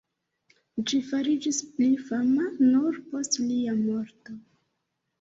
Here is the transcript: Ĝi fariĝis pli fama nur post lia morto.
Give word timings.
Ĝi 0.91 0.99
fariĝis 1.09 1.61
pli 1.77 1.91
fama 2.09 2.49
nur 2.73 3.01
post 3.13 3.41
lia 3.47 3.81
morto. 3.87 4.43